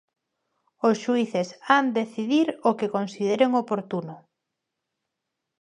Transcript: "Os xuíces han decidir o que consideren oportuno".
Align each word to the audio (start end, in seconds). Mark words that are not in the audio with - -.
"Os 0.87 0.95
xuíces 1.03 1.47
han 1.69 1.85
decidir 1.99 2.47
o 2.69 2.71
que 2.79 2.91
consideren 2.95 3.51
oportuno". 3.61 4.15